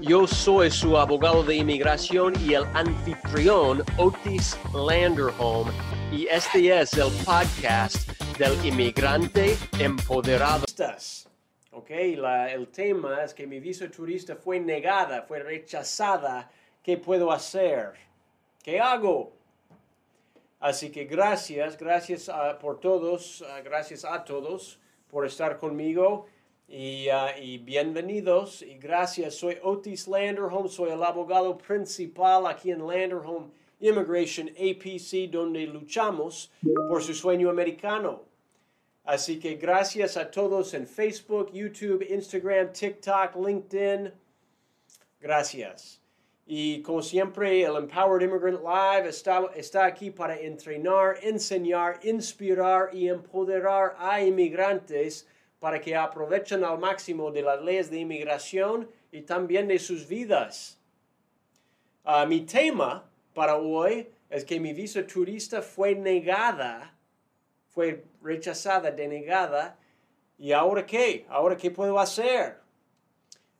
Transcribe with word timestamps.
Yo 0.00 0.26
soy 0.26 0.70
su 0.70 0.96
abogado 0.96 1.42
de 1.44 1.56
inmigración 1.56 2.32
y 2.40 2.54
el 2.54 2.64
anfitrión 2.74 3.84
Otis 3.98 4.58
Landerholm 4.72 5.68
y 6.10 6.26
este 6.26 6.80
es 6.80 6.94
el 6.94 7.12
podcast 7.24 8.08
del 8.38 8.64
inmigrante 8.64 9.58
empoderado. 9.78 10.64
Ok, 11.72 11.90
el 11.90 12.68
tema 12.68 13.24
es 13.24 13.34
que 13.34 13.46
mi 13.46 13.60
visa 13.60 13.90
turista 13.90 14.36
fue 14.36 14.58
negada, 14.58 15.22
fue 15.22 15.40
rechazada. 15.40 16.50
¿Qué 16.82 16.96
puedo 16.96 17.30
hacer? 17.30 17.92
¿Qué 18.62 18.80
hago? 18.80 19.32
Así 20.60 20.90
que 20.90 21.04
gracias, 21.04 21.76
gracias 21.76 22.30
por 22.58 22.80
todos, 22.80 23.44
gracias 23.62 24.06
a 24.06 24.24
todos 24.24 24.78
por 25.10 25.26
estar 25.26 25.58
conmigo. 25.58 26.26
Ah, 26.72 27.32
y, 27.36 27.58
bienvenidos 27.58 28.62
y 28.62 28.78
gracias. 28.78 29.34
Soy 29.34 29.58
Otis 29.60 30.06
Landerholm, 30.06 30.68
soy 30.68 30.90
el 30.90 31.02
abogado 31.02 31.58
principal 31.58 32.46
aquí 32.46 32.70
en 32.70 32.86
Landerholm 32.86 33.50
Immigration 33.80 34.48
APC, 34.50 35.28
donde 35.32 35.66
luchamos 35.66 36.52
por 36.88 37.02
su 37.02 37.12
sueño 37.12 37.50
americano. 37.50 38.22
Así 39.02 39.40
que 39.40 39.56
gracias 39.56 40.16
a 40.16 40.30
todos 40.30 40.72
en 40.74 40.86
Facebook, 40.86 41.50
YouTube, 41.52 42.06
Instagram, 42.08 42.72
TikTok, 42.72 43.34
LinkedIn. 43.34 44.12
Gracias. 45.20 46.00
Y 46.46 46.82
como 46.82 47.02
siempre, 47.02 47.62
el 47.64 47.74
Empowered 47.74 48.22
Immigrant 48.22 48.60
Live 48.60 49.08
está, 49.08 49.50
está 49.56 49.86
aquí 49.86 50.12
para 50.12 50.38
entrenar, 50.38 51.16
enseñar, 51.22 51.98
inspirar 52.04 52.90
y 52.92 53.08
empoderar 53.08 53.96
a 53.98 54.22
inmigrantes 54.22 55.26
para 55.60 55.80
que 55.80 55.94
aprovechen 55.94 56.64
al 56.64 56.78
máximo 56.78 57.30
de 57.30 57.42
las 57.42 57.62
leyes 57.62 57.90
de 57.90 57.98
inmigración 57.98 58.90
y 59.12 59.20
también 59.20 59.68
de 59.68 59.78
sus 59.78 60.08
vidas. 60.08 60.80
Ah, 62.02 62.26
mi 62.26 62.40
tema 62.40 63.08
para 63.34 63.56
hoy 63.56 64.08
es 64.30 64.44
que 64.44 64.58
mi 64.58 64.72
visa 64.72 65.06
turista 65.06 65.60
fue 65.60 65.94
negada, 65.94 66.96
fue 67.68 68.04
rechazada, 68.22 68.90
denegada, 68.90 69.78
y 70.38 70.52
ahora 70.52 70.86
qué, 70.86 71.26
ahora 71.28 71.56
qué 71.56 71.70
puedo 71.70 71.98
hacer. 72.00 72.58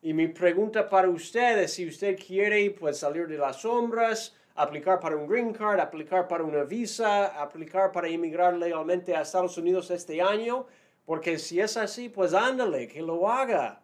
Y 0.00 0.14
mi 0.14 0.28
pregunta 0.28 0.88
para 0.88 1.10
ustedes, 1.10 1.74
si 1.74 1.86
usted 1.86 2.18
quiere 2.18 2.70
pues, 2.70 2.98
salir 2.98 3.26
de 3.28 3.36
las 3.36 3.56
sombras, 3.60 4.34
aplicar 4.54 4.98
para 4.98 5.16
un 5.16 5.26
green 5.26 5.52
card, 5.52 5.78
aplicar 5.78 6.26
para 6.26 6.42
una 6.42 6.64
visa, 6.64 7.26
aplicar 7.40 7.92
para 7.92 8.08
inmigrar 8.08 8.56
legalmente 8.56 9.14
a 9.14 9.20
Estados 9.20 9.58
Unidos 9.58 9.90
este 9.90 10.22
año, 10.22 10.66
porque 11.10 11.40
si 11.40 11.58
es 11.58 11.76
así, 11.76 12.08
pues 12.08 12.34
ándale, 12.34 12.86
que 12.86 13.02
lo 13.02 13.28
haga. 13.28 13.82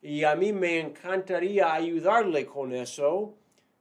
Y 0.00 0.24
a 0.24 0.34
mí 0.34 0.50
me 0.50 0.80
encantaría 0.80 1.74
ayudarle 1.74 2.46
con 2.46 2.72
eso. 2.72 3.36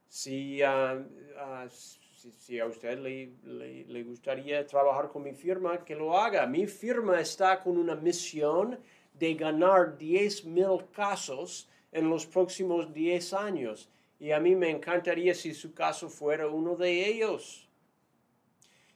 Si, 0.09 0.61
ah, 0.61 1.02
ah, 1.38 1.66
si, 1.70 2.59
a 2.59 2.66
usted 2.66 3.00
le, 3.00 3.86
le, 3.88 4.03
gustaría 4.03 4.67
trabajar 4.67 5.08
con 5.08 5.23
mi 5.23 5.31
firma, 5.31 5.86
que 5.86 5.95
lo 5.95 6.17
haga. 6.17 6.45
Mi 6.45 6.67
firma 6.67 7.22
está 7.22 7.58
con 7.64 7.78
una 7.78 7.95
misión 7.95 8.78
de 9.14 9.36
ganar 9.36 9.98
10 9.98 10.44
mil 10.44 10.88
casos 10.92 11.70
en 11.89 12.10
los 12.10 12.26
próximos 12.26 12.94
10 12.94 13.33
años. 13.33 13.89
Y 14.20 14.32
a 14.33 14.42
mí 14.42 14.58
me 14.58 14.70
encantaría 14.70 15.33
si 15.33 15.54
su 15.54 15.73
caso 15.73 16.10
fuera 16.10 16.49
uno 16.49 16.76
de 16.76 17.08
ellos. 17.08 17.70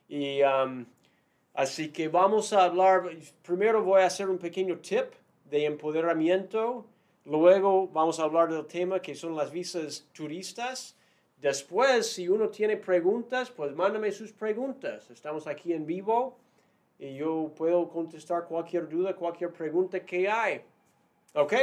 Y 0.10 0.42
Así 1.54 1.90
que 1.90 2.08
vamos 2.08 2.52
a 2.52 2.64
hablar, 2.64 3.04
primero 3.44 3.84
voy 3.84 4.02
a 4.02 4.08
hacer 4.08 4.28
un 4.28 4.40
pequeño 4.40 4.80
tip 4.80 5.14
de 5.52 5.66
empoderamiento, 5.66 6.86
luego 7.26 7.88
vamos 7.88 8.20
a 8.20 8.24
hablar 8.24 8.52
del 8.52 8.66
tema 8.66 9.00
que 9.00 9.14
son 9.14 9.36
las 9.36 9.52
visas 9.52 10.08
turistas. 10.14 10.96
Después, 11.40 12.12
si 12.12 12.28
uno 12.28 12.50
tiene 12.50 12.78
preguntas, 12.78 13.52
pues 13.52 13.76
mándame 13.76 14.12
sus 14.12 14.32
preguntas. 14.32 15.12
Estamos 15.12 15.46
aquí 15.46 15.74
en 15.74 15.86
vivo 15.86 16.38
y 16.98 17.16
yo 17.16 17.52
puedo 17.56 17.88
contestar 17.88 18.46
cualquier 18.46 18.90
duda, 18.90 19.16
cualquier 19.16 19.52
pregunta 19.52 20.00
que 20.00 20.28
hay. 20.28 20.62
¿Ok? 21.36 21.54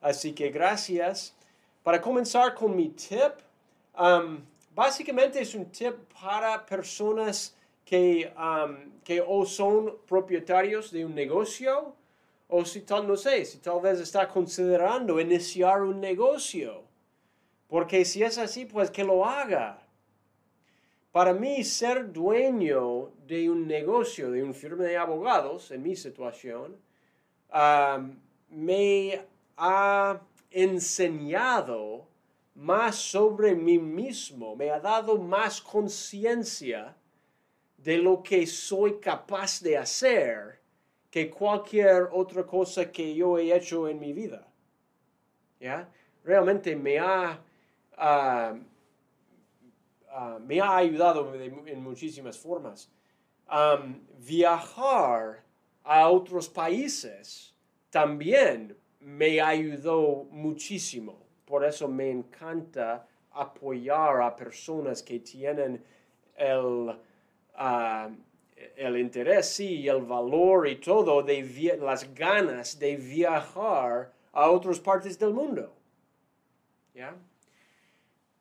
Así 0.00 0.32
que 0.32 0.50
gracias. 0.50 1.34
Para 1.82 2.00
comenzar 2.00 2.54
con 2.54 2.76
mi 2.76 2.90
tip, 2.90 3.32
um, 3.98 4.38
básicamente 4.72 5.40
es 5.40 5.54
un 5.54 5.66
tip 5.66 5.94
para 6.20 6.64
personas 6.64 7.56
que, 7.90 8.32
que 9.02 9.20
o 9.20 9.44
son 9.44 9.98
propietarios 10.06 10.92
de 10.92 11.04
un 11.04 11.12
negocio 11.12 11.96
o 12.46 12.64
si 12.64 12.82
tal, 12.82 13.08
no 13.08 13.16
sé, 13.16 13.44
si 13.44 13.58
tal 13.58 13.80
vez 13.80 13.98
está 13.98 14.28
considerando 14.28 15.20
iniciar 15.20 15.82
un 15.82 16.00
negocio. 16.00 16.84
Porque 17.66 18.04
si 18.04 18.22
es 18.22 18.38
así, 18.38 18.64
pues 18.64 18.92
que 18.92 19.02
lo 19.02 19.24
haga. 19.24 19.82
Para 21.10 21.34
mí, 21.34 21.64
ser 21.64 22.12
dueño 22.12 23.10
de 23.26 23.50
un 23.50 23.66
negocio, 23.66 24.30
de 24.30 24.44
un 24.44 24.54
firma 24.54 24.84
de 24.84 24.96
abogados, 24.96 25.72
en 25.72 25.82
mi 25.82 25.96
situación, 25.96 26.76
me 28.50 29.20
ha 29.56 30.20
enseñado 30.48 32.06
más 32.54 32.94
sobre 32.94 33.56
mí 33.56 33.78
mismo, 33.78 34.54
me 34.54 34.70
ha 34.70 34.78
dado 34.78 35.18
más 35.18 35.60
conciencia 35.60 36.94
de 37.82 37.98
lo 37.98 38.22
que 38.22 38.46
soy 38.46 39.00
capaz 39.00 39.60
de 39.60 39.76
hacer 39.76 40.60
que 41.10 41.30
cualquier 41.30 42.08
otra 42.12 42.46
cosa 42.46 42.90
que 42.92 43.14
yo 43.14 43.38
he 43.38 43.54
hecho 43.54 43.88
en 43.88 43.98
mi 43.98 44.12
vida. 44.12 44.46
¿Ya? 45.58 45.88
Realmente 46.22 46.76
me 46.76 46.98
ha, 46.98 47.40
ah, 47.96 48.54
ah, 50.10 50.38
me 50.40 50.60
ha 50.60 50.76
ayudado 50.76 51.34
en 51.34 51.82
muchísimas 51.82 52.38
formas. 52.38 52.90
viajar 54.18 55.42
a 55.82 56.08
otros 56.08 56.48
países 56.48 57.54
también 57.90 58.76
me 59.00 59.40
ayudó 59.40 60.28
muchísimo. 60.30 61.18
Por 61.44 61.64
eso 61.64 61.88
me 61.88 62.10
encanta 62.10 63.08
apoyar 63.32 64.22
a 64.22 64.36
personas 64.36 65.02
que 65.02 65.18
tienen 65.20 65.82
el, 66.36 66.96
el 68.76 68.98
interés 68.98 69.60
y 69.60 69.86
el 69.88 70.02
valor 70.02 70.66
y 70.68 70.76
todo 70.76 71.22
las 71.22 72.14
ganas 72.14 72.78
de 72.78 72.96
viajar 72.96 74.12
a 74.32 74.50
otras 74.50 74.80
partes 74.80 75.18
del 75.18 75.34
mundo. 75.34 75.72
¿Ya? 76.94 77.14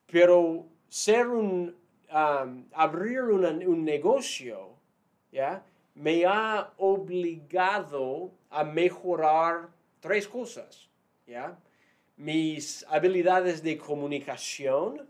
Pero 0.07 0.65
ser 0.87 1.27
un, 1.27 1.75
abrir 2.09 3.21
un 3.21 3.83
negocio, 3.83 4.69
¿ya? 5.31 5.63
Me 5.95 6.25
ha 6.25 6.73
obligado 6.77 8.31
a 8.49 8.63
mejorar 8.63 9.69
tres 9.99 10.27
cosas, 10.27 10.87
¿ya? 11.27 11.57
Mis 12.17 12.85
habilidades 12.89 13.61
de 13.61 13.77
comunicación, 13.77 15.07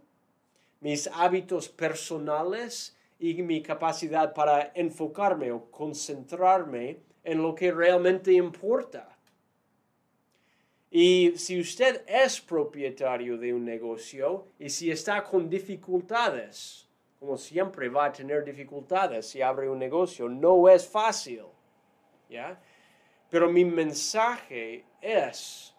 mis 0.81 1.07
hábitos 1.07 1.69
personales 1.69 2.97
y 3.19 3.41
mi 3.43 3.61
capacidad 3.61 4.33
para 4.33 4.71
enfocarme 4.73 5.51
o 5.51 5.69
concentrarme 5.69 7.01
en 7.23 7.41
lo 7.41 7.53
que 7.53 7.71
realmente 7.71 8.31
importa. 8.31 9.17
Y 10.89 11.33
si 11.35 11.59
usted 11.59 12.03
es 12.07 12.41
propietario 12.41 13.37
de 13.37 13.53
un 13.53 13.65
negocio 13.65 14.47
y 14.57 14.69
si 14.69 14.89
está 14.89 15.23
con 15.23 15.49
dificultades, 15.49 16.87
como 17.19 17.37
siempre 17.37 17.89
va 17.89 18.05
a 18.05 18.11
tener 18.11 18.43
dificultades 18.43 19.27
si 19.27 19.41
abre 19.41 19.69
un 19.69 19.77
negocio, 19.77 20.27
no 20.29 20.67
es 20.69 20.87
fácil. 20.87 21.43
¿ya? 22.29 22.59
Pero 23.29 23.51
mi 23.51 23.65
mensaje 23.65 24.85
es, 25.01 25.75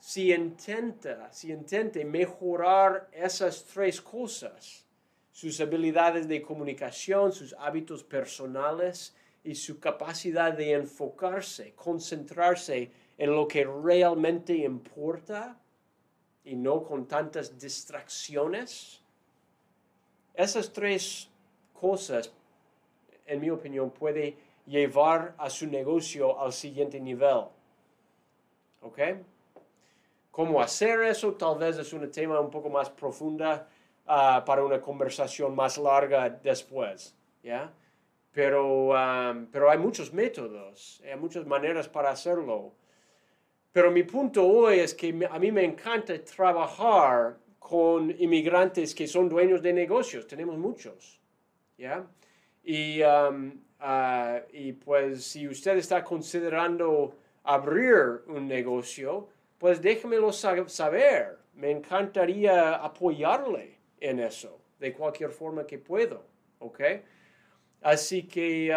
si 0.00 0.32
intenta, 0.32 1.32
si 1.32 1.52
intente 1.52 2.04
mejorar 2.04 3.08
esas 3.12 3.64
tres 3.64 4.00
cosas, 4.00 4.86
sus 5.40 5.58
habilidades 5.58 6.28
de 6.28 6.42
comunicación, 6.42 7.32
sus 7.32 7.54
hábitos 7.58 8.04
personales 8.04 9.16
y 9.42 9.54
su 9.54 9.80
capacidad 9.80 10.52
de 10.52 10.72
enfocarse, 10.72 11.72
concentrarse 11.74 12.90
en 13.16 13.30
lo 13.30 13.48
que 13.48 13.64
realmente 13.64 14.54
importa 14.54 15.58
y 16.44 16.56
no 16.56 16.82
con 16.82 17.08
tantas 17.08 17.58
distracciones, 17.58 19.00
esas 20.34 20.70
tres 20.74 21.30
cosas, 21.72 22.30
en 23.24 23.40
mi 23.40 23.48
opinión, 23.48 23.90
puede 23.92 24.36
llevar 24.66 25.34
a 25.38 25.48
su 25.48 25.66
negocio 25.66 26.38
al 26.38 26.52
siguiente 26.52 27.00
nivel. 27.00 27.44
¿Ok? 28.82 28.98
¿Cómo 30.30 30.60
hacer 30.60 31.00
eso? 31.00 31.32
Tal 31.32 31.56
vez 31.56 31.78
es 31.78 31.90
un 31.94 32.10
tema 32.10 32.38
un 32.38 32.50
poco 32.50 32.68
más 32.68 32.90
profunda 32.90 33.66
ah, 34.10 34.44
para 34.44 34.64
una 34.64 34.80
conversación 34.80 35.54
más 35.54 35.78
larga 35.78 36.28
después. 36.28 37.14
¿Ya? 37.42 37.72
Pero, 38.32 38.92
pero 39.50 39.70
hay 39.70 39.78
muchos 39.78 40.12
métodos, 40.12 41.02
hay 41.04 41.18
muchas 41.18 41.46
maneras 41.46 41.88
para 41.88 42.10
hacerlo. 42.10 42.72
Pero 43.72 43.90
mi 43.90 44.02
punto 44.02 44.46
hoy 44.46 44.80
es 44.80 44.94
que 44.94 45.28
a 45.30 45.38
mí 45.38 45.50
me 45.50 45.64
encanta 45.64 46.12
trabajar 46.24 47.38
con 47.58 48.10
inmigrantes 48.18 48.94
que 48.94 49.06
son 49.06 49.28
dueños 49.28 49.62
de 49.62 49.72
negocios. 49.72 50.26
Tenemos 50.26 50.58
muchos. 50.58 51.20
¿ya? 51.78 52.04
Y, 52.62 53.00
ah, 53.02 54.40
y 54.52 54.72
pues 54.72 55.24
si 55.24 55.48
usted 55.48 55.78
está 55.78 56.04
considerando 56.04 57.16
abrir 57.44 58.22
un 58.26 58.46
negocio, 58.46 59.28
pues 59.58 59.80
déjemelo 59.80 60.32
saber. 60.32 61.38
Me 61.54 61.70
encantaría 61.70 62.76
apoyarle 62.76 63.79
en 64.00 64.18
eso, 64.20 64.60
de 64.78 64.92
cualquier 64.92 65.30
forma 65.30 65.66
que 65.66 65.78
puedo. 65.78 66.24
¿Ok? 66.58 66.80
Así 67.82 68.24
que, 68.24 68.72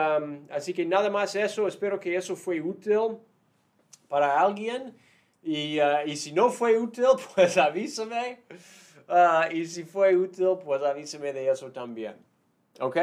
así 0.49 0.73
que 0.73 0.85
nada 0.85 1.09
más 1.09 1.35
eso. 1.35 1.67
Espero 1.67 1.99
que 1.99 2.15
eso 2.15 2.35
fue 2.35 2.61
útil 2.61 3.17
para 4.07 4.39
alguien. 4.39 4.95
Y, 5.41 5.79
uh, 5.79 6.05
y 6.05 6.15
si 6.15 6.31
no 6.31 6.49
fue 6.49 6.77
útil, 6.77 7.05
pues 7.35 7.57
avísame. 7.57 8.39
Uh, 9.09 9.53
y 9.53 9.65
si 9.65 9.83
fue 9.83 10.15
útil, 10.15 10.57
pues 10.63 10.81
avísame 10.81 11.33
de 11.33 11.49
eso 11.49 11.71
también. 11.71 12.15
¿Ok? 12.79 12.97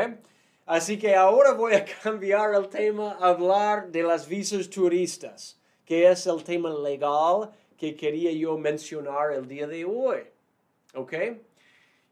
Así 0.65 0.99
que 0.99 1.15
ahora 1.15 1.53
voy 1.53 1.75
a 1.75 1.85
cambiar 2.03 2.55
el 2.55 2.69
tema, 2.69 3.19
hablar 3.21 3.91
de 3.91 4.03
las 4.03 4.27
visas 4.27 4.71
turistas, 4.71 5.61
que 5.85 6.11
es 6.11 6.27
el 6.27 6.43
tema 6.45 6.71
legal 6.71 7.51
que 7.77 7.95
quería 7.95 8.33
yo 8.33 8.57
mencionar 8.57 9.33
el 9.33 9.47
día 9.47 9.67
de 9.67 9.85
hoy. 9.85 10.21
¿Ok? 10.95 11.15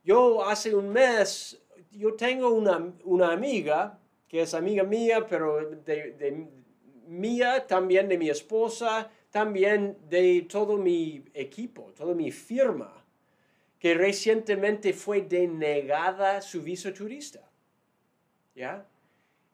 Yo 0.08 0.42
hace 0.42 0.74
un 0.74 0.88
mes, 0.88 1.60
yo 1.90 2.14
tengo 2.14 2.48
una, 2.48 2.94
una 3.04 3.30
amiga, 3.30 3.98
que 4.26 4.40
es 4.40 4.54
amiga 4.54 4.82
mía, 4.82 5.26
pero 5.28 5.68
de, 5.68 6.12
de, 6.12 6.48
mía, 7.06 7.66
también 7.66 8.08
de 8.08 8.16
mi 8.16 8.30
esposa, 8.30 9.10
también 9.30 9.98
de 10.08 10.46
todo 10.50 10.78
mi 10.78 11.22
equipo, 11.34 11.92
toda 11.94 12.14
mi 12.14 12.30
firma, 12.30 13.04
que 13.78 13.92
recientemente 13.92 14.94
fue 14.94 15.20
denegada 15.20 16.40
su 16.40 16.62
visa 16.62 16.90
turista. 16.94 17.46
¿Ya? 18.54 18.86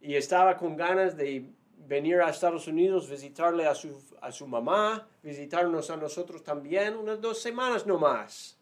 Y 0.00 0.14
estaba 0.14 0.56
con 0.56 0.76
ganas 0.76 1.16
de 1.16 1.50
venir 1.78 2.20
a 2.20 2.30
Estados 2.30 2.68
Unidos, 2.68 3.10
visitarle 3.10 3.66
a 3.66 3.74
su, 3.74 4.00
a 4.20 4.30
su 4.30 4.46
mamá, 4.46 5.08
visitarnos 5.20 5.90
a 5.90 5.96
nosotros 5.96 6.44
también, 6.44 6.94
unas 6.94 7.20
dos 7.20 7.42
semanas 7.42 7.84
no 7.88 7.98
más. 7.98 8.56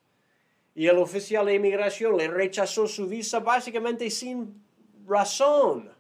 Y 0.74 0.86
el 0.86 0.98
oficial 0.98 1.46
de 1.46 1.54
inmigración 1.54 2.16
le 2.16 2.28
rechazó 2.28 2.86
su 2.86 3.06
visa 3.06 3.40
básicamente 3.40 4.08
sin 4.10 4.62
razón 5.06 5.92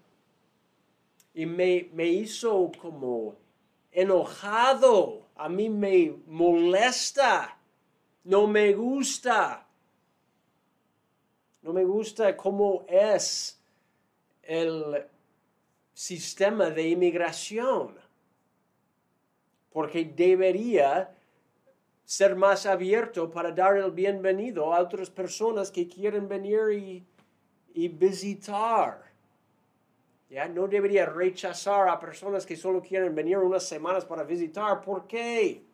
y 1.34 1.46
me, 1.46 1.88
me 1.92 2.06
hizo 2.06 2.70
como 2.80 3.36
enojado. 3.90 5.28
A 5.36 5.48
mí 5.48 5.68
me 5.68 6.14
molesta. 6.26 7.58
No 8.24 8.46
me 8.46 8.72
gusta. 8.74 9.66
No 11.62 11.72
me 11.72 11.84
gusta 11.84 12.36
cómo 12.36 12.84
es 12.88 13.60
el 14.42 15.06
sistema 15.94 16.70
de 16.70 16.88
inmigración. 16.88 17.98
Porque 19.70 20.04
debería 20.04 21.16
ser 22.12 22.36
más 22.36 22.66
abierto 22.66 23.30
para 23.30 23.50
dar 23.50 23.78
el 23.78 23.90
bienvenido 23.90 24.74
a 24.74 24.82
otras 24.82 25.08
personas 25.08 25.70
que 25.70 25.88
quieren 25.88 26.28
venir 26.28 27.06
y, 27.74 27.88
visitar. 27.88 29.02
¿Ya? 30.28 30.46
No 30.46 30.68
debería 30.68 31.06
rechazar 31.06 31.88
a 31.88 31.98
personas 31.98 32.44
que 32.44 32.54
solo 32.54 32.82
quieren 32.82 33.14
venir 33.14 33.38
unas 33.38 33.66
semanas 33.66 34.04
para 34.04 34.24
visitar. 34.24 34.82
¿Por 34.82 35.06
qué? 35.06 35.64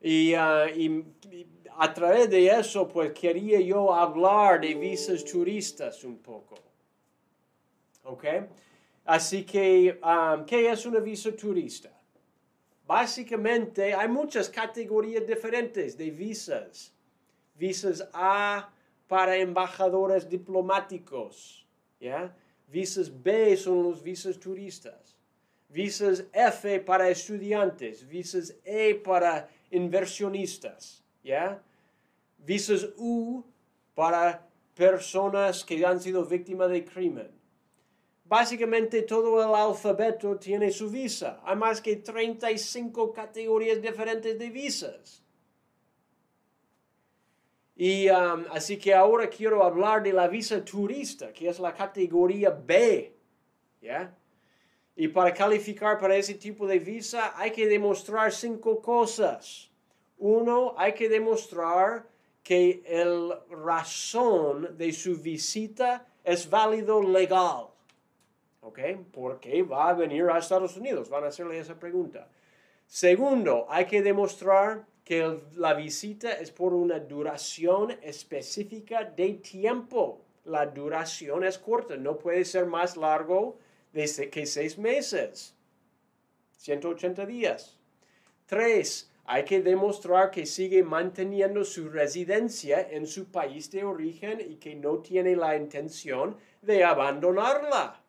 Y, 0.00 0.32
ah, 0.32 0.68
a 1.76 1.92
través 1.92 2.30
de 2.30 2.46
eso, 2.46 2.88
pues 2.88 3.12
quería 3.12 3.60
yo 3.60 3.94
hablar 3.94 4.62
de 4.62 4.74
visas 4.74 5.22
turistas 5.22 6.02
un 6.02 6.16
poco. 6.16 6.54
¿Ok? 8.04 8.24
Así 9.04 9.44
que, 9.44 10.00
um, 10.02 10.46
¿qué 10.46 10.70
es 10.70 10.86
una 10.86 11.00
visa 11.00 11.30
turista? 11.36 11.91
Básicamente, 12.86 13.94
hay 13.94 14.08
muchas 14.08 14.48
categorías 14.48 15.26
diferentes 15.26 15.96
de 15.96 16.10
visas. 16.10 16.92
Visas 17.54 18.08
A, 18.12 18.72
para 19.12 19.36
embajadores 19.36 20.26
diplomáticos. 20.26 21.66
¿ya? 22.00 22.34
Visas 22.66 23.10
B 23.22 23.54
son 23.58 23.82
los 23.82 24.02
visas 24.02 24.38
turistas. 24.38 25.18
Visas 25.68 26.24
F 26.32 26.80
para 26.80 27.10
estudiantes. 27.10 28.08
Visas 28.08 28.56
E 28.64 28.94
para 28.94 29.50
inversionistas. 29.70 31.04
¿ya? 31.22 31.62
Visas 32.38 32.88
U 32.96 33.44
para 33.94 34.48
personas 34.74 35.62
que 35.62 35.84
han 35.84 36.00
sido 36.00 36.24
víctimas 36.24 36.70
de 36.70 36.82
crimen. 36.82 37.30
Básicamente 38.32 39.02
todo 39.02 39.42
el 39.42 39.54
alfabeto 39.54 40.38
tiene 40.38 40.70
su 40.70 40.88
visa. 40.88 41.42
Hay 41.44 41.54
más 41.54 41.82
que 41.82 41.96
35 41.96 43.12
categorías 43.12 43.82
diferentes 43.82 44.38
de 44.38 44.48
visas. 44.48 45.22
Y 47.76 48.08
um, 48.08 48.46
así 48.50 48.78
que 48.78 48.94
ahora 48.94 49.28
quiero 49.28 49.62
hablar 49.62 50.02
de 50.02 50.14
la 50.14 50.28
visa 50.28 50.64
turista, 50.64 51.30
que 51.30 51.50
es 51.50 51.58
la 51.58 51.74
categoría 51.74 52.48
B. 52.48 53.14
¿Ya? 53.82 54.16
Y 54.96 55.08
para 55.08 55.34
calificar 55.34 55.98
para 55.98 56.16
ese 56.16 56.32
tipo 56.32 56.66
de 56.66 56.78
visa 56.78 57.34
hay 57.36 57.50
que 57.50 57.66
demostrar 57.66 58.32
cinco 58.32 58.80
cosas. 58.80 59.70
Uno, 60.16 60.74
hay 60.78 60.94
que 60.94 61.10
demostrar 61.10 62.08
que 62.42 62.82
el 62.86 63.30
razón 63.62 64.74
de 64.78 64.90
su 64.90 65.20
visita 65.20 66.06
es 66.24 66.48
válido 66.48 67.02
legal. 67.02 67.71
¿Ok? 68.62 68.78
Porque 69.12 69.62
va 69.62 69.90
a 69.90 69.94
venir 69.94 70.24
a 70.30 70.38
Estados 70.38 70.76
Unidos. 70.76 71.08
Van 71.08 71.24
a 71.24 71.28
hacerle 71.28 71.58
esa 71.58 71.78
pregunta. 71.78 72.28
Segundo, 72.86 73.66
hay 73.68 73.86
que 73.86 74.02
demostrar 74.02 74.86
que 75.04 75.40
la 75.54 75.74
visita 75.74 76.32
es 76.32 76.50
por 76.50 76.72
una 76.72 76.98
duración 76.98 77.90
específica 78.02 79.04
de 79.04 79.34
tiempo. 79.34 80.20
La 80.44 80.66
duración 80.66 81.44
es 81.44 81.58
corta, 81.58 81.96
no 81.96 82.18
puede 82.18 82.44
ser 82.44 82.66
más 82.66 82.96
largo 82.96 83.58
de 83.92 84.30
que 84.30 84.46
seis 84.46 84.78
meses, 84.78 85.54
180 86.56 87.26
días. 87.26 87.78
Tres, 88.46 89.10
hay 89.24 89.44
que 89.44 89.62
demostrar 89.62 90.30
que 90.30 90.46
sigue 90.46 90.82
manteniendo 90.82 91.64
su 91.64 91.88
residencia 91.88 92.88
en 92.90 93.06
su 93.06 93.26
país 93.26 93.70
de 93.70 93.84
origen 93.84 94.40
y 94.40 94.56
que 94.56 94.74
no 94.74 94.98
tiene 94.98 95.36
la 95.36 95.56
intención 95.56 96.36
de 96.60 96.84
abandonarla. 96.84 98.01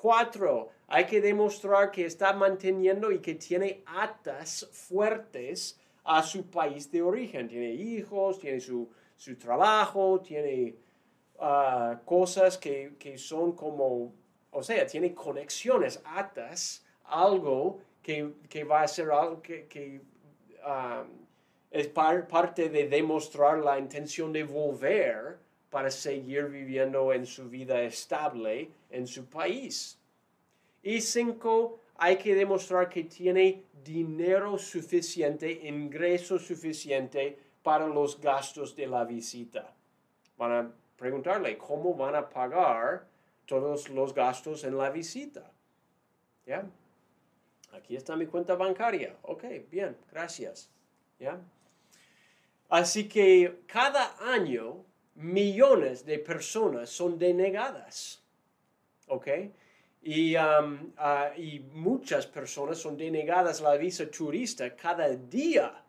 Cuatro, 0.00 0.68
hay 0.86 1.06
que 1.06 1.20
demostrar 1.20 1.90
que 1.90 2.06
está 2.06 2.32
manteniendo 2.32 3.10
y 3.10 3.18
que 3.18 3.34
tiene 3.34 3.82
atas 3.84 4.68
fuertes 4.70 5.80
a 6.04 6.22
su 6.22 6.48
país 6.48 6.88
de 6.92 7.02
origen. 7.02 7.48
Tiene 7.48 7.72
hijos, 7.72 8.38
tiene 8.38 8.60
su, 8.60 8.88
trabajo, 9.40 10.20
tiene 10.20 10.76
ah, 11.40 12.00
cosas 12.04 12.56
que, 12.56 12.94
son 13.16 13.52
como, 13.56 14.14
o 14.52 14.62
sea, 14.62 14.86
tiene 14.86 15.12
conexiones, 15.14 16.00
atas, 16.04 16.86
algo 17.02 17.80
que, 18.00 18.64
va 18.70 18.82
a 18.82 18.88
ser 18.88 19.10
algo 19.10 19.42
que, 19.42 20.00
ah, 20.62 21.04
es 21.72 21.88
parte 21.88 22.68
de 22.68 22.88
demostrar 22.88 23.58
la 23.58 23.80
intención 23.80 24.32
de 24.32 24.44
volver 24.44 25.47
para 25.70 25.90
seguir 25.90 26.44
viviendo 26.46 27.12
en 27.12 27.26
su 27.26 27.48
vida 27.48 27.82
estable 27.82 28.70
en 28.90 29.06
su 29.06 29.26
país. 29.26 29.98
Y 30.82 31.00
cinco, 31.00 31.80
hay 31.96 32.16
que 32.16 32.34
demostrar 32.34 32.88
que 32.88 33.04
tiene 33.04 33.64
dinero 33.84 34.56
suficiente, 34.58 35.50
ingreso 35.50 36.38
suficiente 36.38 37.38
para 37.62 37.86
los 37.86 38.20
gastos 38.20 38.74
de 38.74 38.86
la 38.86 39.04
visita. 39.04 39.74
Van 40.36 40.52
a 40.52 40.72
preguntarle 40.96 41.58
cómo 41.58 41.94
van 41.94 42.14
a 42.14 42.28
pagar 42.28 43.06
todos 43.46 43.88
los 43.88 44.14
gastos 44.14 44.64
en 44.64 44.76
la 44.76 44.90
visita. 44.90 45.50
¿Ya? 46.46 46.64
Aquí 47.72 47.96
está 47.96 48.16
mi 48.16 48.26
cuenta 48.26 48.54
bancaria. 48.54 49.16
Ok, 49.22 49.44
bien, 49.70 49.96
gracias. 50.10 50.70
¿Ya? 51.18 51.40
Así 52.68 53.08
que 53.08 53.62
cada 53.66 54.16
año 54.20 54.84
millones 55.18 56.04
de 56.04 56.18
personas 56.18 56.90
son 56.90 57.18
denegadas. 57.18 58.22
¿Ok? 59.08 59.28
Y, 60.02 60.36
um, 60.36 60.92
ah, 60.96 61.32
y 61.36 61.60
muchas 61.72 62.26
personas 62.26 62.78
son 62.78 62.96
denegadas 62.96 63.60
la 63.60 63.76
visa 63.76 64.08
turista 64.10 64.74
cada 64.74 65.08
día. 65.08 65.82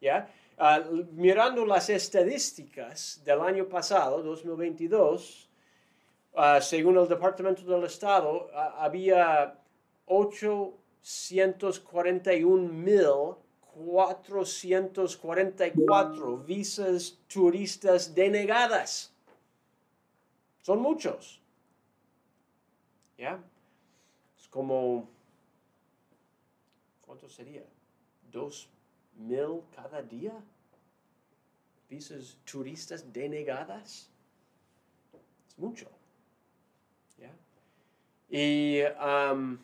¿Ya? 0.00 0.28
Ah, 0.58 0.82
mirando 1.12 1.64
las 1.64 1.90
estadísticas 1.90 3.22
del 3.24 3.40
año 3.40 3.68
pasado, 3.68 4.22
2022, 4.22 5.48
ah, 6.34 6.60
según 6.60 6.98
el 6.98 7.06
Departamento 7.06 7.62
del 7.62 7.84
Estado, 7.84 8.50
había 8.54 9.54
841.444 13.76 16.44
visas 16.44 17.16
turistas 17.28 18.12
denegadas. 18.14 19.12
Son 20.62 20.80
muchos. 20.80 21.40
¿Ya? 23.18 23.38
Es 24.38 24.48
como, 24.48 25.06
¿cuánto 27.04 27.28
sería? 27.28 27.64
¿Dos 28.32 28.70
mil 29.16 29.60
cada 29.74 30.00
día? 30.02 30.32
Visas 31.88 32.36
turistas 32.50 33.12
denegadas. 33.12 34.08
Es 35.48 35.58
mucho. 35.58 35.88
¿Ya? 37.18 37.32
Y 38.28 38.82
um, 39.00 39.58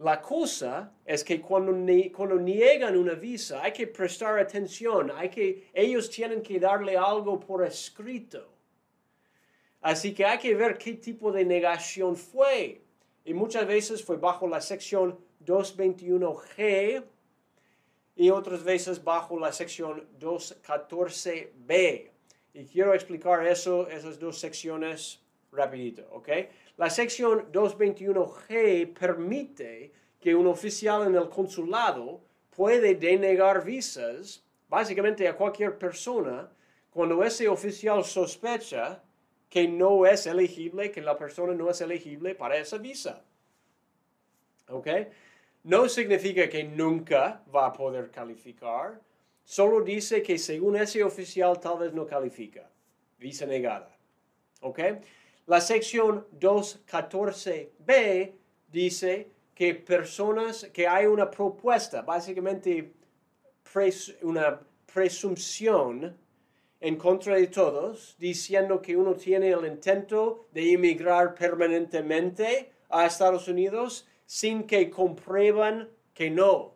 la 0.00 0.20
cosa 0.22 0.94
es 1.04 1.22
que 1.22 1.42
cuando, 1.42 1.72
cuando 2.16 2.36
niegan 2.36 2.96
una 2.96 3.12
visa 3.12 3.62
hay 3.62 3.72
que 3.72 3.86
prestar 3.86 4.38
atención, 4.38 5.10
hay 5.14 5.28
que, 5.28 5.68
ellos 5.74 6.08
tienen 6.08 6.40
que 6.40 6.58
darle 6.58 6.96
algo 6.96 7.38
por 7.38 7.62
escrito. 7.64 8.48
Así 9.82 10.14
que 10.14 10.24
hay 10.24 10.38
que 10.38 10.54
ver 10.54 10.78
qué 10.78 10.94
tipo 10.94 11.30
de 11.30 11.44
negación 11.44 12.16
fue 12.16 12.80
y 13.26 13.34
muchas 13.34 13.66
veces 13.66 14.02
fue 14.02 14.16
bajo 14.16 14.48
la 14.48 14.62
sección 14.62 15.18
221G 15.44 17.04
y 18.16 18.30
otras 18.30 18.64
veces 18.64 19.04
bajo 19.04 19.38
la 19.38 19.52
sección 19.52 20.08
214B. 20.18 22.10
Y 22.54 22.64
quiero 22.64 22.94
explicar 22.94 23.46
eso, 23.46 23.86
esas 23.88 24.18
dos 24.18 24.38
secciones 24.38 25.20
rapidito, 25.52 26.06
¿ok? 26.12 26.28
La 26.76 26.90
sección 26.90 27.50
221G 27.52 28.92
permite 28.98 29.92
que 30.20 30.34
un 30.34 30.46
oficial 30.46 31.06
en 31.06 31.14
el 31.14 31.28
consulado 31.28 32.20
puede 32.50 32.94
denegar 32.94 33.64
visas 33.64 34.44
básicamente 34.68 35.26
a 35.26 35.36
cualquier 35.36 35.78
persona 35.78 36.50
cuando 36.90 37.22
ese 37.24 37.48
oficial 37.48 38.04
sospecha 38.04 39.02
que 39.48 39.66
no 39.66 40.06
es 40.06 40.26
elegible, 40.26 40.90
que 40.90 41.00
la 41.00 41.16
persona 41.16 41.54
no 41.54 41.70
es 41.70 41.80
elegible 41.80 42.34
para 42.34 42.56
esa 42.56 42.78
visa. 42.78 43.24
¿Ok? 44.68 44.86
No 45.64 45.88
significa 45.88 46.48
que 46.48 46.64
nunca 46.64 47.42
va 47.52 47.66
a 47.66 47.72
poder 47.72 48.10
calificar, 48.10 49.00
solo 49.44 49.82
dice 49.82 50.22
que 50.22 50.38
según 50.38 50.76
ese 50.76 51.02
oficial 51.02 51.58
tal 51.58 51.78
vez 51.78 51.92
no 51.92 52.06
califica. 52.06 52.70
Visa 53.18 53.44
negada. 53.44 53.96
¿Ok? 54.60 54.78
La 55.50 55.60
sección 55.60 56.26
214b 56.38 58.32
dice 58.70 59.32
que 59.52 59.74
personas, 59.74 60.70
que 60.72 60.86
hay 60.86 61.06
una 61.06 61.28
propuesta, 61.28 62.02
básicamente 62.02 62.92
una 64.22 64.60
presunción 64.94 66.16
en 66.80 66.94
contra 66.94 67.34
de 67.34 67.48
todos, 67.48 68.14
diciendo 68.16 68.80
que 68.80 68.96
uno 68.96 69.14
tiene 69.14 69.48
el 69.50 69.66
intento 69.66 70.46
de 70.52 70.74
emigrar 70.74 71.34
permanentemente 71.34 72.70
a 72.88 73.06
Estados 73.06 73.48
Unidos 73.48 74.06
sin 74.26 74.62
que 74.62 74.88
comprueban 74.88 75.88
que 76.14 76.30
no. 76.30 76.74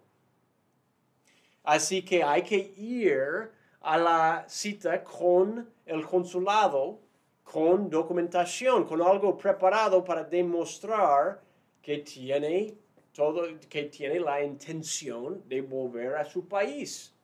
Así 1.63 2.05
que 2.05 2.25
hay 2.25 2.43
que 2.43 2.75
ir 2.77 3.53
a 3.83 3.97
la 3.97 4.45
cita 4.49 5.05
con 5.05 5.73
el 5.87 6.05
consulado, 6.05 7.04
con 7.45 7.89
documentación, 7.89 8.85
con 8.85 9.01
algo 9.01 9.37
preparado 9.37 10.03
para 10.03 10.25
demostrar 10.25 11.41
que 11.81 11.99
tiene 11.99 12.75
todo, 13.13 13.47
que 13.69 13.85
tiene 13.85 14.19
la 14.19 14.43
intención 14.43 15.47
de 15.47 15.61
volver 15.61 16.17
a 16.17 16.25
su 16.25 16.49
país. 16.49 17.15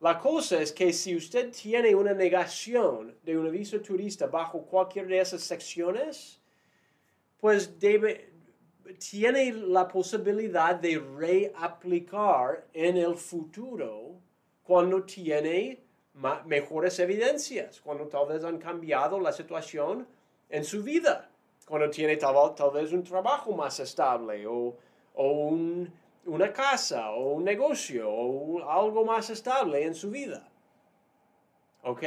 La 0.00 0.18
cosa 0.18 0.62
es 0.62 0.72
que 0.72 0.94
si 0.94 1.14
usted 1.14 1.52
tiene 1.52 1.94
una 1.94 2.14
negación 2.14 3.14
de 3.22 3.36
una 3.36 3.50
visa 3.50 3.82
turista 3.82 4.26
bajo 4.26 4.62
cualquier 4.62 5.06
de 5.06 5.20
esas 5.20 5.42
secciones, 5.42 6.40
pues 7.38 7.76
tiene 8.98 9.52
la 9.52 9.86
posibilidad 9.86 10.74
de 10.74 10.98
reaplicar 10.98 12.66
en 12.72 12.96
el 12.96 13.14
futuro 13.16 14.14
cuando 14.62 15.02
tiene 15.02 15.82
mejores 16.44 16.98
evidencias, 16.98 17.80
cuando 17.80 18.06
tal 18.08 18.28
vez 18.28 18.44
han 18.44 18.58
cambiado 18.58 19.18
la 19.20 19.32
situación 19.32 20.06
en 20.48 20.64
su 20.64 20.82
vida, 20.82 21.30
cuando 21.66 21.88
tiene 21.90 22.16
tal, 22.16 22.54
tal 22.54 22.70
vez 22.72 22.92
un 22.92 23.04
trabajo 23.04 23.52
más 23.52 23.78
estable 23.80 24.46
o, 24.46 24.76
o 25.14 25.30
un 25.30 25.92
una 26.26 26.52
casa 26.52 27.10
o 27.10 27.34
un 27.34 27.44
negocio 27.44 28.08
o 28.08 28.68
algo 28.68 29.04
más 29.04 29.30
estable 29.30 29.84
en 29.84 29.94
su 29.94 30.10
vida. 30.10 30.48
¿Ok? 31.82 32.02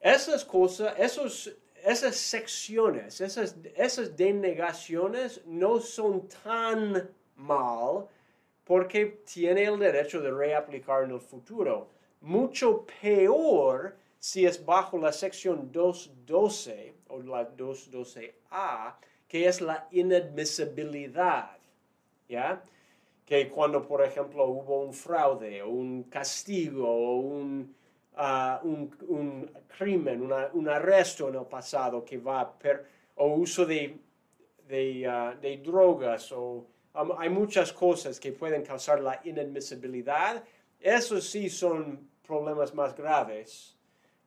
Esas 0.00 0.44
cosas, 0.44 0.94
esos, 0.98 1.56
esas 1.82 2.16
secciones, 2.16 3.20
esas, 3.20 3.56
esas 3.74 4.16
denegaciones 4.16 5.40
no 5.46 5.80
son 5.80 6.28
tan 6.28 7.10
mal 7.36 8.06
porque 8.64 9.22
tiene 9.24 9.64
el 9.64 9.78
derecho 9.78 10.20
de 10.20 10.30
reaplicar 10.30 11.04
en 11.04 11.12
el 11.12 11.20
futuro. 11.20 11.88
Mucho 12.24 12.86
peor 13.02 13.96
si 14.18 14.46
es 14.46 14.64
bajo 14.64 14.98
la 14.98 15.12
sección 15.12 15.70
212 15.70 16.94
o 17.08 17.20
la 17.20 17.54
212A, 17.56 18.94
que 19.28 19.46
es 19.46 19.60
la 19.60 19.86
inadmisibilidad. 19.90 21.58
¿Ya? 22.28 22.62
que 23.24 23.48
cuando, 23.48 23.86
por 23.86 24.02
ejemplo, 24.02 24.46
hubo 24.46 24.82
un 24.82 24.92
fraude 24.92 25.62
o 25.62 25.68
un 25.68 26.04
castigo 26.04 26.88
o 26.88 27.16
un, 27.16 27.74
ah, 28.16 28.60
un, 28.62 29.50
crimen, 29.78 30.30
un 30.52 30.68
arresto 30.68 31.28
en 31.28 31.36
el 31.36 31.46
pasado 31.46 32.04
que 32.04 32.18
va 32.18 32.52
per, 32.58 32.84
o 33.16 33.28
uso 33.34 33.64
de, 33.64 33.98
ah, 35.08 35.34
drogas 35.62 36.32
o 36.32 36.66
hay 37.18 37.28
muchas 37.28 37.72
cosas 37.72 38.20
que 38.20 38.30
pueden 38.32 38.62
causar 38.62 39.00
la 39.00 39.20
inadmisibilidad. 39.24 40.44
Esos 40.78 41.28
sí 41.28 41.48
son 41.48 42.08
problemas 42.26 42.74
más 42.74 42.94
graves, 42.96 43.76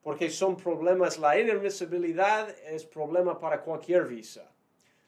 porque 0.02 0.30
son 0.30 0.56
problemas, 0.56 1.18
la 1.18 1.40
inadmisibilidad 1.40 2.50
es 2.66 2.86
problema 2.86 3.38
para 3.40 3.62
cualquier 3.62 4.06
visa. 4.06 4.50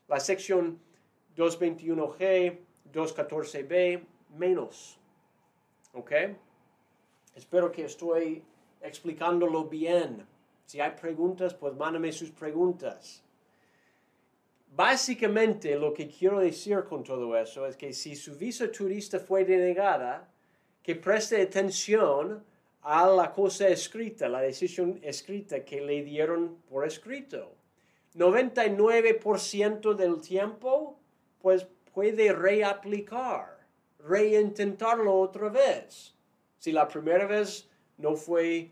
La 0.08 0.20
sección 0.20 0.80
221G 1.36 2.60
214b 2.92 4.04
menos. 4.38 5.00
¿Ok? 5.94 6.12
Espero 7.36 7.72
que 7.72 7.86
estoy 7.86 8.44
explicándolo 8.82 9.66
bien. 9.66 10.26
Si 10.66 10.80
hay 10.80 10.92
preguntas, 10.92 11.54
pues 11.54 11.76
mándame 11.76 12.12
sus 12.12 12.32
preguntas. 12.32 13.24
Básicamente 14.76 15.76
lo 15.76 15.94
que 15.94 16.08
quiero 16.08 16.40
decir 16.40 16.84
con 16.88 17.04
todo 17.04 17.36
eso 17.36 17.66
es 17.66 17.76
que 17.76 17.92
si 17.92 18.16
su 18.16 18.36
visa 18.36 18.72
turista 18.72 19.20
fue 19.20 19.44
denegada, 19.44 20.30
que 20.84 20.96
preste 20.96 21.42
atención 21.42 22.44
a 22.82 23.08
la 23.08 23.32
cosa 23.34 23.68
escrita, 23.68 24.30
la 24.30 24.42
decisión 24.42 25.00
escrita 25.04 25.66
que 25.66 25.82
le 25.82 26.04
dieron 26.04 26.58
por 26.70 26.86
escrito. 26.86 27.56
99% 28.16 29.94
del 29.96 30.22
tiempo, 30.22 31.00
pues 31.42 31.68
puede 31.94 32.34
reaplicar, 32.34 33.60
reintentarlo 34.00 35.20
otra 35.20 35.50
vez. 35.50 36.16
Si 36.58 36.72
la 36.72 36.88
primera 36.88 37.26
vez 37.28 37.70
no 37.98 38.16
fue 38.16 38.72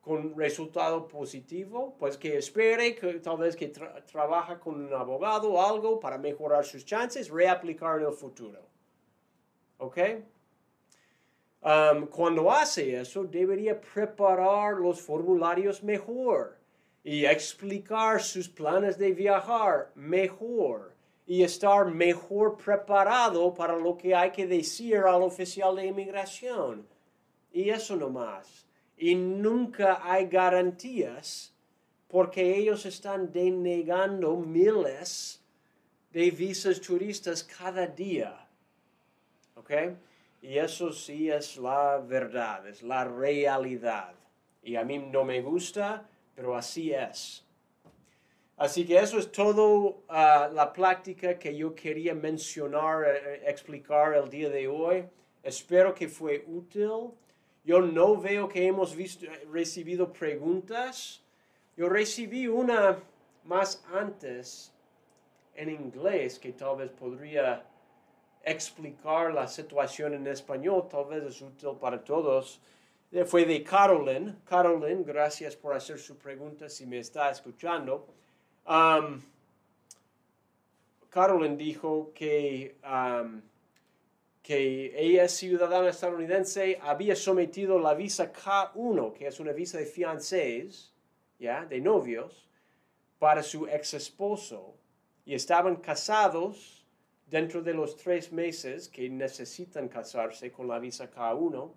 con 0.00 0.36
resultado 0.36 1.08
positivo, 1.08 1.96
pues 1.98 2.16
que 2.16 2.38
espere 2.38 2.94
que 2.94 3.14
tal 3.14 3.38
vez 3.38 3.56
que 3.56 3.68
trabaja 3.68 4.60
con 4.60 4.86
un 4.86 4.94
abogado 4.94 5.54
o 5.54 5.60
algo 5.60 5.98
para 5.98 6.16
mejorar 6.16 6.64
sus 6.64 6.84
chances, 6.84 7.28
reaplicar 7.28 7.98
en 8.00 8.06
el 8.06 8.12
futuro. 8.12 8.60
¿Ok? 9.78 9.98
Um, 11.66 12.06
cuando 12.06 12.48
hace 12.52 12.96
eso, 12.96 13.24
debería 13.24 13.80
preparar 13.80 14.74
los 14.74 15.00
formularios 15.00 15.82
mejor 15.82 16.56
y 17.02 17.24
explicar 17.24 18.22
sus 18.22 18.48
planes 18.48 18.96
de 18.96 19.10
viajar 19.10 19.90
mejor 19.96 20.94
y 21.26 21.42
estar 21.42 21.86
mejor 21.86 22.56
preparado 22.56 23.52
para 23.52 23.76
lo 23.76 23.98
que 23.98 24.14
hay 24.14 24.30
que 24.30 24.46
decir 24.46 24.98
al 24.98 25.22
oficial 25.22 25.74
de 25.74 25.86
inmigración. 25.86 26.86
Y 27.52 27.70
eso 27.70 27.96
no 27.96 28.10
más. 28.10 28.64
Y 28.96 29.16
nunca 29.16 30.00
hay 30.04 30.26
garantías 30.28 31.52
porque 32.06 32.58
ellos 32.58 32.86
están 32.86 33.32
denegando 33.32 34.36
miles 34.36 35.42
de 36.12 36.30
visas 36.30 36.80
turistas 36.80 37.42
cada 37.42 37.88
día. 37.88 38.46
¿Ok? 39.56 39.72
Y 40.46 40.58
eso 40.58 40.92
sí 40.92 41.28
es 41.28 41.56
la 41.56 41.98
verdad, 41.98 42.68
es 42.68 42.84
la 42.84 43.02
realidad. 43.04 44.14
Y 44.62 44.76
a 44.76 44.84
mí 44.84 44.96
no 44.96 45.24
me 45.24 45.42
gusta, 45.42 46.08
pero 46.36 46.54
así 46.54 46.92
es. 46.92 47.44
Así 48.56 48.86
que 48.86 48.96
eso 48.96 49.18
es 49.18 49.32
todo 49.32 50.04
ah, 50.08 50.48
la 50.52 50.72
práctica 50.72 51.36
que 51.36 51.56
yo 51.56 51.74
quería 51.74 52.14
mencionar, 52.14 53.02
eh, 53.02 53.22
eh, 53.24 53.42
explicar 53.48 54.14
el 54.14 54.30
día 54.30 54.48
de 54.48 54.68
hoy. 54.68 55.04
Espero 55.42 55.92
que 55.92 56.06
fue 56.06 56.44
útil. 56.46 57.10
Yo 57.64 57.80
no 57.80 58.16
veo 58.16 58.46
que 58.46 58.68
hemos 58.68 58.94
visto, 58.94 59.26
recibido 59.50 60.12
preguntas. 60.12 61.24
Yo 61.76 61.88
recibí 61.88 62.46
una 62.46 62.96
más 63.42 63.84
antes 63.92 64.72
en 65.56 65.70
inglés 65.70 66.38
que 66.38 66.52
tal 66.52 66.76
vez 66.76 66.90
podría 66.92 67.66
explicar 68.46 69.34
la 69.34 69.48
situación 69.48 70.14
en 70.14 70.26
español, 70.28 70.86
tal 70.88 71.06
vez 71.06 71.24
es 71.24 71.42
útil 71.42 71.76
para 71.80 72.02
todos. 72.02 72.60
Eh, 73.10 73.24
fue 73.24 73.44
de 73.44 73.62
Carolyn. 73.64 74.40
Carolyn, 74.44 75.04
gracias 75.04 75.56
por 75.56 75.74
hacer 75.74 75.98
su 75.98 76.16
pregunta 76.16 76.68
si 76.68 76.86
me 76.86 77.00
está 77.00 77.28
escuchando. 77.30 78.06
Um, 78.64 79.20
Carolyn 81.10 81.56
dijo 81.56 82.12
que, 82.14 82.76
um, 82.84 83.42
que 84.42 84.92
ella 84.96 85.24
es 85.24 85.32
ciudadana 85.32 85.88
estadounidense, 85.88 86.78
había 86.80 87.16
sometido 87.16 87.80
la 87.80 87.94
visa 87.94 88.32
K1, 88.32 89.12
que 89.12 89.26
es 89.26 89.40
una 89.40 89.52
visa 89.52 89.78
de 89.78 89.86
fiancés, 89.86 90.94
¿ya? 91.40 91.64
de 91.64 91.80
novios, 91.80 92.48
para 93.18 93.42
su 93.42 93.66
ex 93.66 93.94
esposo, 93.94 94.74
y 95.24 95.34
estaban 95.34 95.76
casados 95.76 96.75
dentro 97.26 97.60
de 97.62 97.74
los 97.74 97.96
tres 97.96 98.32
meses 98.32 98.88
que 98.88 99.08
necesitan 99.10 99.88
casarse 99.88 100.52
con 100.52 100.68
la 100.68 100.78
visa 100.78 101.10
K1, 101.10 101.72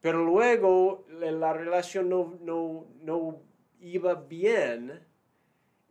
pero 0.00 0.24
luego 0.24 1.04
la 1.08 1.52
relación 1.52 2.08
no, 2.08 2.34
no, 2.40 2.86
no 3.02 3.38
iba 3.80 4.14
bien 4.14 5.00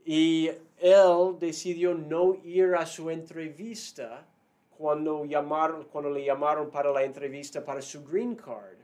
y 0.05 0.49
él 0.77 1.37
decidió 1.39 1.93
no 1.93 2.35
ir 2.43 2.75
a 2.75 2.85
su 2.85 3.09
entrevista 3.09 4.25
cuando, 4.77 5.25
llamaron, 5.25 5.85
cuando 5.85 6.09
le 6.09 6.25
llamaron 6.25 6.69
para 6.69 6.91
la 6.91 7.03
entrevista 7.03 7.63
para 7.63 7.81
su 7.81 8.03
green 8.03 8.35
card. 8.35 8.77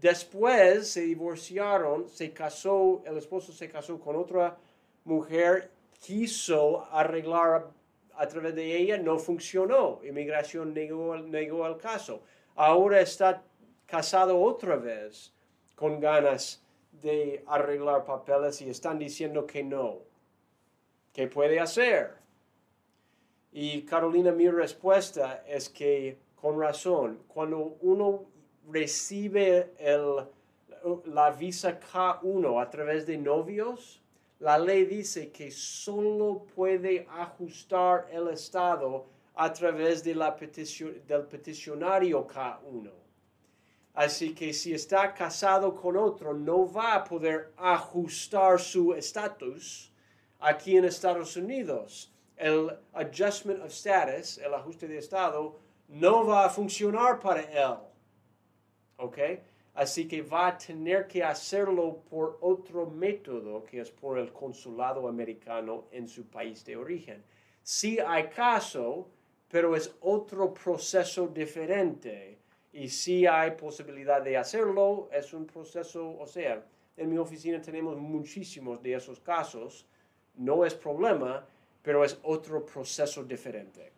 Después 0.00 0.88
se 0.88 1.02
divorciaron, 1.02 2.08
se 2.08 2.32
casó, 2.32 3.02
el 3.04 3.16
esposo 3.16 3.52
se 3.52 3.68
casó 3.68 3.98
con 3.98 4.14
otra 4.16 4.56
mujer, 5.04 5.70
quiso 5.98 6.86
arreglar 6.92 7.70
a 8.18 8.26
través 8.26 8.54
de 8.54 8.76
ella, 8.76 8.98
no 8.98 9.18
funcionó. 9.18 10.00
Inmigración 10.04 10.72
negó, 10.74 11.16
negó 11.16 11.66
el 11.66 11.76
caso. 11.76 12.22
Ahora 12.54 13.00
está 13.00 13.42
casado 13.86 14.40
otra 14.40 14.76
vez 14.76 15.32
con 15.74 16.00
ganas 16.00 16.62
de 17.02 17.44
arreglar 17.46 18.04
papeles 18.04 18.60
y 18.62 18.70
están 18.70 18.98
diciendo 18.98 19.46
que 19.46 19.62
no. 19.62 19.98
¿Qué 21.12 21.28
puede 21.28 21.60
hacer? 21.60 22.14
Y 23.52 23.82
Carolina, 23.82 24.32
mi 24.32 24.48
respuesta 24.48 25.42
es 25.46 25.68
que 25.68 26.18
con 26.34 26.60
razón, 26.60 27.22
cuando 27.28 27.76
uno 27.80 28.24
recibe 28.68 29.72
el, 29.78 30.26
la 31.06 31.30
visa 31.30 31.80
K1 31.80 32.62
a 32.62 32.70
través 32.70 33.06
de 33.06 33.16
novios, 33.16 34.02
la 34.40 34.58
ley 34.58 34.84
dice 34.84 35.30
que 35.30 35.50
solo 35.50 36.46
puede 36.54 37.06
ajustar 37.10 38.08
el 38.10 38.28
Estado 38.28 39.06
a 39.34 39.52
través 39.52 40.02
de 40.02 40.14
la 40.14 40.34
petición, 40.36 41.02
del 41.06 41.22
peticionario 41.22 42.26
K1. 42.26 42.90
Así 43.94 44.34
que 44.34 44.52
si 44.52 44.74
está 44.74 45.14
casado 45.14 45.74
con 45.74 45.96
otro, 45.96 46.34
no 46.34 46.70
va 46.70 46.94
a 46.96 47.04
poder 47.04 47.52
ajustar 47.56 48.60
su 48.60 48.92
estatus 48.92 49.90
aquí 50.38 50.76
en 50.76 50.84
Estados 50.84 51.34
Unidos. 51.36 52.12
El 52.36 52.78
adjustment 52.92 53.62
of 53.62 53.70
status, 53.70 54.36
el 54.36 54.52
ajuste 54.52 54.86
de 54.86 54.98
estado, 54.98 55.58
no 55.88 56.26
va 56.26 56.44
a 56.44 56.50
funcionar 56.50 57.18
para 57.20 57.40
él. 57.40 57.78
¿Ok? 58.98 59.18
Así 59.76 60.08
que 60.08 60.22
va 60.22 60.48
a 60.48 60.58
tener 60.58 61.06
que 61.06 61.22
hacerlo 61.22 62.02
por 62.10 62.38
otro 62.40 62.86
método, 62.86 63.62
que 63.64 63.80
es 63.80 63.90
por 63.90 64.18
el 64.18 64.32
consulado 64.32 65.06
americano 65.06 65.84
en 65.92 66.08
su 66.08 66.24
país 66.26 66.64
de 66.64 66.76
origen. 66.76 67.22
Sí 67.62 67.98
hay 67.98 68.28
caso, 68.28 69.08
pero 69.50 69.76
es 69.76 69.94
otro 70.00 70.52
proceso 70.52 71.28
diferente. 71.28 72.38
Y 72.72 72.88
si 72.88 73.26
hay 73.26 73.52
posibilidad 73.52 74.22
de 74.22 74.36
hacerlo, 74.36 75.08
es 75.12 75.32
un 75.32 75.46
proceso, 75.46 76.18
o 76.18 76.26
sea, 76.26 76.64
en 76.96 77.10
mi 77.10 77.18
oficina 77.18 77.60
tenemos 77.60 77.96
muchísimos 77.98 78.82
de 78.82 78.94
esos 78.94 79.20
casos 79.20 79.86
no 80.36 80.64
es 80.64 80.74
problema, 80.74 81.46
pero 81.82 82.04
es 82.04 82.18
otro 82.22 82.64
proceso 82.64 83.24
diferente. 83.24 83.92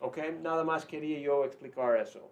¿Ok? 0.00 0.18
Nada 0.40 0.64
más 0.64 0.84
quería 0.86 1.18
yo 1.20 1.44
explicar 1.44 1.96
eso. 1.96 2.30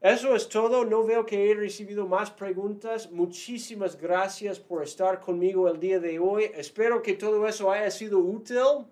Eso 0.00 0.34
es 0.34 0.48
todo. 0.48 0.84
No 0.84 1.04
veo 1.04 1.26
que 1.26 1.50
he 1.50 1.54
recibido 1.54 2.06
más 2.06 2.30
preguntas. 2.30 3.10
Muchísimas 3.10 4.00
gracias 4.00 4.58
por 4.58 4.82
estar 4.82 5.20
conmigo 5.20 5.68
el 5.68 5.78
día 5.78 6.00
de 6.00 6.18
hoy. 6.18 6.50
Espero 6.54 7.02
que 7.02 7.14
todo 7.14 7.46
eso 7.46 7.70
haya 7.70 7.90
sido 7.90 8.18
útil. 8.18 8.86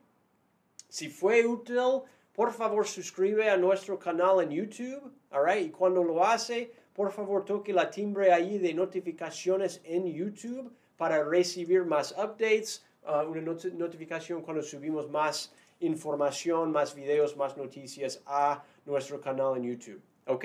Si 0.88 1.08
fue 1.08 1.46
útil, 1.46 2.02
por 2.34 2.52
favor 2.52 2.86
suscribe 2.86 3.48
a 3.48 3.56
nuestro 3.56 3.98
canal 3.98 4.42
en 4.42 4.50
YouTube. 4.50 5.12
All 5.30 5.58
Y 5.58 5.70
cuando 5.70 6.04
lo 6.04 6.24
hace, 6.24 6.72
por 6.92 7.10
favor 7.10 7.44
toque 7.44 7.72
la 7.72 7.90
timbre 7.90 8.32
ahí 8.32 8.58
de 8.58 8.74
notificaciones 8.74 9.80
en 9.84 10.06
YouTube 10.06 10.72
para 10.96 11.24
recibir 11.24 11.84
más 11.84 12.12
updates 12.12 12.84
Uh, 13.08 13.24
una 13.26 13.40
notificación 13.40 14.42
cuando 14.42 14.62
subimos 14.62 15.08
más 15.08 15.50
información, 15.80 16.70
más 16.72 16.94
videos, 16.94 17.36
más 17.38 17.56
noticias 17.56 18.20
a 18.26 18.62
nuestro 18.84 19.18
canal 19.18 19.56
en 19.56 19.62
YouTube. 19.62 20.02
¿Ok? 20.26 20.44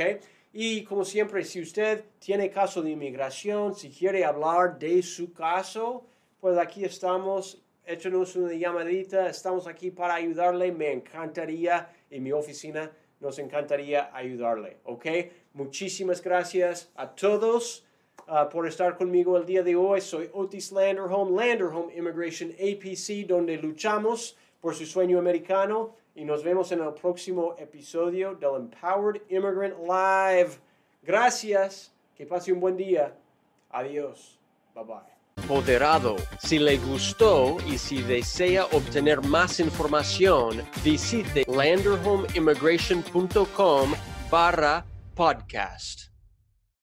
Y 0.56 0.84
como 0.84 1.04
siempre, 1.04 1.44
si 1.44 1.62
usted 1.62 2.06
tiene 2.20 2.52
caso 2.52 2.84
de 2.84 2.92
inmigración, 2.92 3.74
si 3.74 3.90
quiere 3.90 4.24
hablar 4.24 4.78
de 4.78 5.02
su 5.02 5.34
caso, 5.34 6.06
pues 6.40 6.60
aquí 6.60 6.86
estamos. 6.86 7.60
Échenos 7.84 8.36
una 8.36 8.54
llamadita. 8.54 9.28
Estamos 9.28 9.66
aquí 9.66 9.90
para 9.90 10.14
ayudarle. 10.14 10.72
Me 10.72 10.92
encantaría, 10.92 11.90
en 12.12 12.22
mi 12.22 12.32
oficina, 12.32 12.92
nos 13.20 13.40
encantaría 13.40 14.12
ayudarle. 14.14 14.78
¿Ok? 14.84 15.08
Muchísimas 15.54 16.22
gracias 16.22 16.92
a 16.96 17.10
todos. 17.16 17.84
Uh, 18.28 18.48
por 18.48 18.68
estar 18.68 18.96
conmigo 18.96 19.36
el 19.38 19.48
día 19.48 19.64
de 19.64 19.76
hoy. 19.76 20.02
Soy 20.02 20.30
Otis 20.34 20.72
Landerholm, 20.72 21.36
Landerholm 21.36 21.90
Immigration 21.98 22.52
APC, 22.52 23.26
donde 23.28 23.58
luchamos 23.58 24.38
por 24.62 24.76
su 24.76 24.86
sueño 24.86 25.18
americano. 25.18 25.96
Y 26.16 26.26
nos 26.26 26.44
vemos 26.44 26.72
en 26.72 26.82
el 26.82 26.94
próximo 26.94 27.56
episodio 27.58 28.36
del 28.36 28.56
Empowered 28.56 29.24
Immigrant 29.30 29.80
Live. 29.80 30.60
Gracias. 31.02 31.92
Que 32.16 32.26
pase 32.26 32.54
un 32.54 32.60
buen 32.60 32.78
día. 32.78 33.16
Adiós. 33.72 34.38
Bye 34.76 34.84
bye. 34.84 35.14
Poderado. 35.48 36.18
Si 36.40 36.60
le 36.60 36.78
gustó 36.78 37.58
y 37.68 37.80
si 37.80 38.04
desea 38.04 38.66
obtener 38.66 39.22
más 39.22 39.60
información, 39.60 40.62
visite 40.84 41.44
landerhomeimmigration.com 41.48 43.94
barra 44.30 44.86
podcast. 45.16 46.13